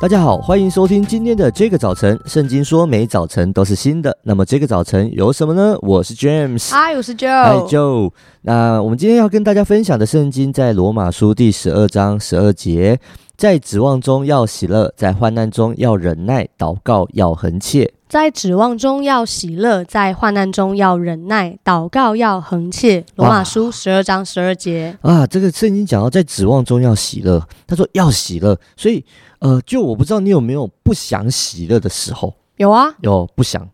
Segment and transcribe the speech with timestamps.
[0.00, 2.16] 大家好，欢迎收听今天的这个早晨。
[2.24, 5.76] 圣经说每早晨都是新的，那么这个早晨有什么呢？
[5.82, 8.12] 我是 James，嗨，我是 Joe，嗨 Joe。
[8.42, 13.00] 那我们今天要跟大家分享的圣经在罗马书第十二章十二节，
[13.36, 17.92] 在指望中要喜乐，在患难中要忍耐，祷告要恒切。
[18.08, 23.04] 在指望中要喜乐，在患难中要忍耐，祷告要恒切。
[23.16, 29.04] 罗马书十二章十二节啊，这个圣经讲到在指望中要喜乐，他说要喜乐，所以。
[29.40, 32.34] 呃，就我不知道你有没有不想喜乐的时候？
[32.56, 33.68] 有啊，有不想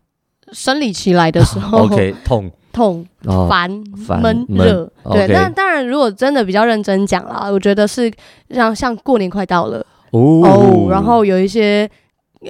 [0.51, 1.79] 生理期来的时候。
[1.79, 3.03] OK， 痛痛
[3.49, 4.87] 烦烦闷热。
[5.05, 8.13] 对，那当然，如果真的比较认真讲啦，我觉得是
[8.51, 11.89] 像像过年快到了哦，哦，然后有一些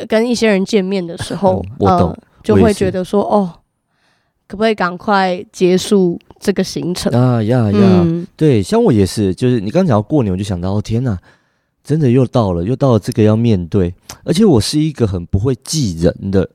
[0.08, 3.52] 跟一些人见面的时候，嗯、我懂、呃，就会觉得说哦，
[4.48, 7.12] 可不可以赶快结束这个行程？
[7.14, 7.80] 啊呀呀？
[8.06, 11.18] 嗯、对，像我也是，就是你刚讲到过年，我就想到，哦天哪！
[11.84, 13.94] 真的又到了，又到了这个要面对，
[14.24, 16.50] 而且我是一个很不会记人的、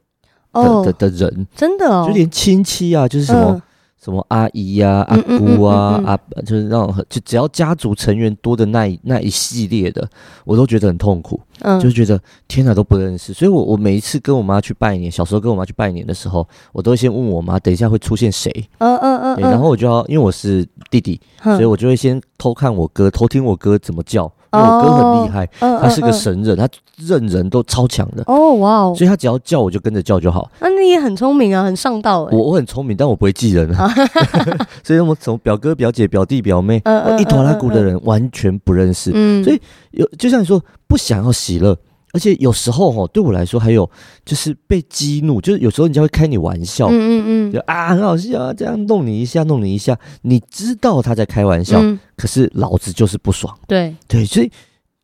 [0.50, 3.62] 哦、的的的人，真的哦，就连亲戚啊，就是什么、嗯、
[4.02, 10.08] 什么阿姨呀、啊、阿姑啊、嗯嗯嗯嗯、啊，就是那种就只要家族成员多的那一那一系列的，
[10.44, 18.50] 我都觉得很痛苦，嗯，就觉得天哪都不认识，所以我我每一次跟我妈去拜年，小时候跟我妈去拜年的时候，我都会先问我妈，等一下会出现谁？
[18.78, 24.32] 嗯嗯嗯，然后我就要因为我是弟弟，嗯、所以我就会先偷看我哥，偷听我哥怎么叫。
[24.52, 28.22] 因为我哥很厉害，他是个神人，他认人都超强的。
[28.26, 28.94] 哦，哇哦！
[28.96, 30.50] 所以他只要叫我就跟着叫就好。
[30.60, 32.36] 那你也很聪明啊，很上道哎。
[32.36, 33.88] 我我很聪明，但我不会记人啊。
[34.82, 39.10] 所以我从表哥、表姐、表弟、表妹，我一坨拉鼓的人完全不认识。
[39.14, 39.60] 嗯，所以
[39.92, 41.76] 有就像你说，不想要喜乐。
[42.12, 43.88] 而且有时候哈，对我来说还有
[44.24, 54.50] 就是被激怒，就是有时候人家会开你玩笑，嗯嗯嗯，就啊很好笑啊，这样弄你一下，弄你一下，你知道他在开玩笑，嗯、可是老子就是不爽，对对，所以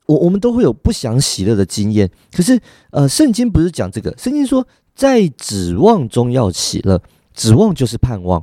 [0.07, 2.11] 我我们都会有不想喜乐的经验。
[2.33, 2.59] 可是
[2.91, 7.01] 呃，圣经不是讲这个，圣经说在指望中要喜乐，
[7.35, 8.43] 指望就是盼望。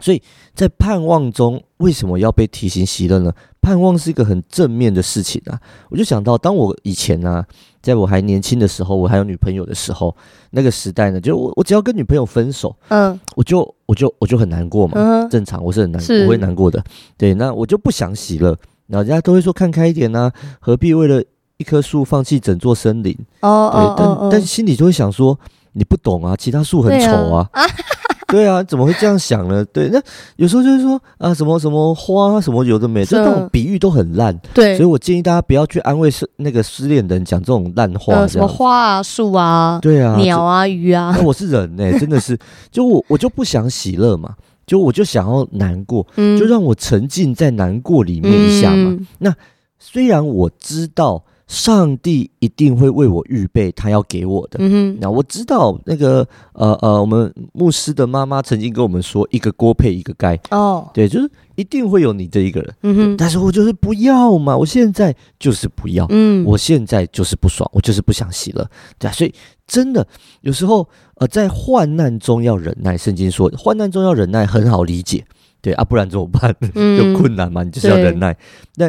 [0.00, 0.20] 所以
[0.54, 3.32] 在盼望中，为什么要被提醒喜乐呢？
[3.60, 5.60] 盼望是一个很正面的事情啊！
[5.90, 7.46] 我就想到，当我以前呢、啊，
[7.82, 10.16] 在我还年轻的时候，我还有女朋友的时候，
[10.52, 16.82] 那个时代呢，就我我只要跟女朋友分手，嗯，我就我就我就很难过嘛，嗯、正常，我是很难过，我会难过的。
[17.18, 18.56] 对，那我就不想喜乐，
[18.86, 21.22] 然后人家都会说看开一点啊，何必为了
[21.58, 23.14] 一棵树放弃整座森林？
[23.40, 25.38] 哦，对，但、但心里就会想说，
[25.72, 27.46] 你不懂啊，其他树很丑啊。
[28.30, 29.64] 对啊，怎么会这样想呢？
[29.66, 30.00] 对，那
[30.36, 34.38] 有时候就是说啊，什么什么花，什么有的没的，这种比喻都很烂。
[34.54, 38.14] 对，所以我建议大家不要去安慰失那个失恋的人讲这种烂话。
[38.14, 41.14] 呃，什么花啊，树啊，对啊，鸟啊，鱼啊。
[41.16, 42.38] 那我是人呢， 真的是，
[42.70, 44.34] 就我我就不想喜乐嘛，
[44.66, 48.90] 就我就想要难过，嗯，就让我沉浸在难过里面一下嘛。
[48.90, 49.34] 嗯，那
[49.78, 51.22] 虽然我知道。
[51.50, 54.58] 上帝一定会为我预备他要给我的。
[54.60, 60.38] 嗯，那我知道那个呃呃，我们牧师的妈妈曾经跟我们说，一个锅配一个盖。
[60.52, 62.74] 哦，对，就是一定会有你这一个人。
[62.82, 66.06] 嗯哼，但是我就是不要嘛，我现在就是不要。
[66.10, 68.70] 嗯，我现在就是不爽，我就是不想洗了。
[68.96, 69.34] 对啊，所以
[69.66, 70.06] 真的
[70.42, 72.96] 有时候呃，在患难中要忍耐。
[72.96, 75.24] 圣经说，患难中要忍耐很好理解。
[75.60, 76.54] 对啊，不然怎么办？
[76.96, 78.36] 有困难嘛，你就是要忍耐。
[78.76, 78.88] 那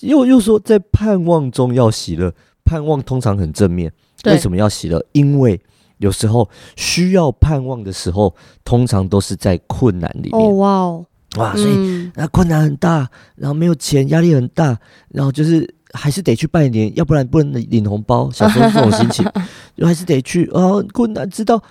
[0.00, 2.32] 又又说，在盼望中要喜乐，
[2.64, 3.92] 盼望通常很正面。
[4.24, 5.04] 为什么要喜乐？
[5.12, 5.60] 因为
[5.98, 8.34] 有时候需要盼望的时候，
[8.64, 10.32] 通常都是在困难里面。
[10.32, 11.06] 哦哇哦
[11.36, 11.54] 哇！
[11.54, 14.78] 所以那困难很大，然后没有钱，压力很大，
[15.10, 18.30] 然后就是还是得去拜年，要不然不能领红包。
[18.30, 19.26] 小时候这种心情，
[19.76, 20.80] 就还是得去啊。
[20.92, 21.62] 困难知道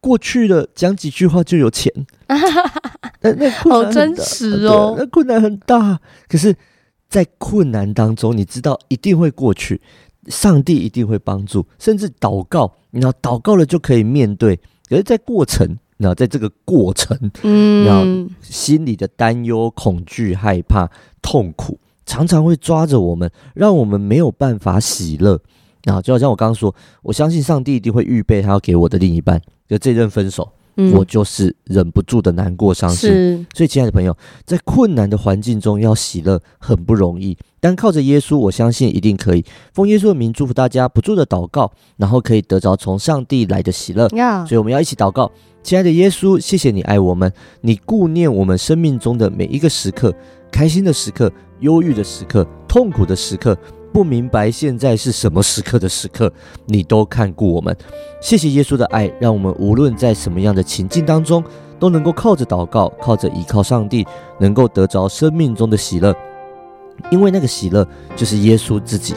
[0.00, 1.90] 过去了，讲几句话就有钱。
[3.22, 5.98] 那那好真实哦，那困难很大，
[6.28, 6.54] 可是。
[7.14, 9.80] 在困难当中，你知道一定会过去，
[10.26, 14.56] 上帝一定会帮助，甚至祷告，然后祷告了就可以面对。
[14.88, 20.90] 可是，在过程，然后在这个过程，嗯，然后心里的担忧、恐惧、害怕、
[21.22, 25.40] 痛苦，常常会抓着我们，让我们没有办法喜乐。
[25.84, 30.50] 然后，就好像我刚刚说，我相信上帝一定会预备他要给我的另一半，就这任分手。
[30.76, 39.44] 嗯、我就是忍不住的难过伤心，所以亲爱的朋友，在困难的环境中要喜乐很不容易，但靠着耶稣，我相信一定可以。
[39.72, 44.08] 奉耶稣的名祝福大家，不住的祷告，然后可以得着从上帝来的喜乐。
[44.46, 45.30] 所以我们要一起祷告，
[45.62, 50.12] 亲爱的耶稣，谢谢你爱我们，你顾念我们生命中的每一个时刻，
[50.50, 53.56] 开心的时刻、忧郁的时刻、痛苦的时刻。
[53.94, 56.30] 不明白现在是什么时刻的时刻，
[56.66, 57.74] 你都看顾我们。
[58.20, 61.44] 谢谢耶稣的爱，让我们无论在什么样的情境当中，
[61.78, 64.04] 都能够靠着祷告，靠着依靠上帝，
[64.40, 66.12] 能够得着生命中的喜乐。
[67.08, 67.86] 因为那个喜乐
[68.16, 69.14] 就是耶稣自己。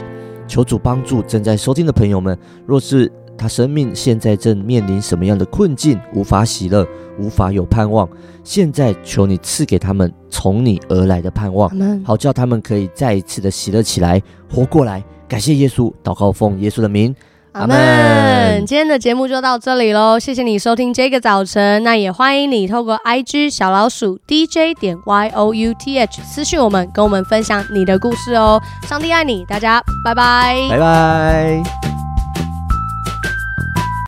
[0.48, 2.38] 求主帮助正在收听的朋友们，
[2.68, 6.86] 若是他生命现在正面临什么样的困境，无法喜乐，
[7.20, 8.08] 无法有盼望，
[8.44, 11.70] 现在求你赐给他们从你而来的盼望，
[12.04, 15.04] 好叫他们可以再一次的喜乐起来，活过来。
[15.28, 17.16] 感谢耶稣，祷告奉耶稣的名。
[17.54, 18.66] 阿门。
[18.68, 21.84] 今天的节目就到这里喽，谢谢你收听这个早晨。
[21.84, 28.62] 那也欢迎你透过 IG 小老鼠 DJ 点 YOUTH 私讯我们，跟我们分享你的故事哦。
[28.88, 31.87] 上帝爱你，大家拜拜，拜拜。